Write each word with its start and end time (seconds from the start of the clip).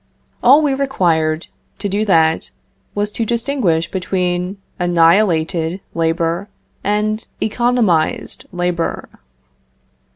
All 0.41 0.63
we 0.63 0.73
required, 0.73 1.45
to 1.77 1.87
do 1.87 2.05
that, 2.05 2.49
was 2.95 3.11
to 3.11 3.23
distinguish 3.23 3.91
between 3.91 4.57
annihilated 4.79 5.79
labor 5.93 6.49
and 6.83 7.23
economized 7.39 8.47
labor. 8.51 9.09